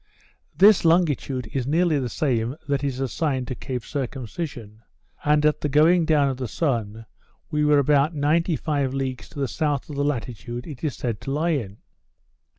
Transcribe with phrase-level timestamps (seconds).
[0.57, 4.81] This longitude is nearly the same that is assigned to Cape Circumcision;
[5.23, 7.05] and at the going down of the sun
[7.51, 11.21] we were about ninety five leagues to the south of the latitude it is said
[11.21, 11.77] to lie in.